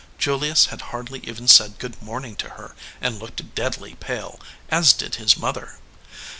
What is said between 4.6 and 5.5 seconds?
as did his